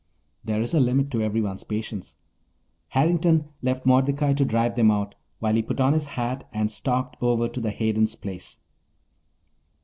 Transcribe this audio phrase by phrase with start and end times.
[0.43, 2.15] There is a limit to everyone's patience.
[2.87, 7.17] Harrington left Mordecai to drive them out, while he put on his hat and stalked
[7.21, 8.57] over to the Haydens' place.